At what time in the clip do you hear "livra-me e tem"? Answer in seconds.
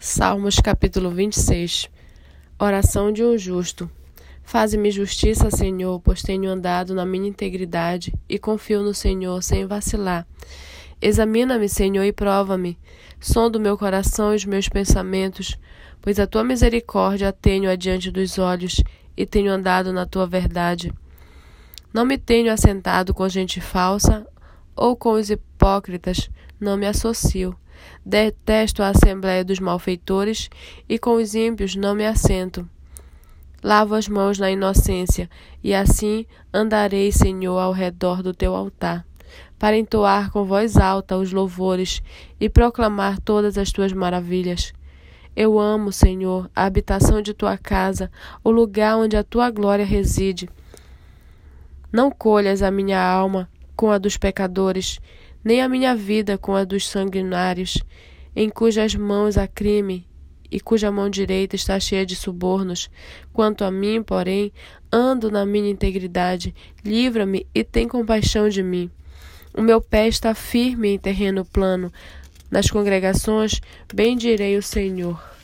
66.84-67.86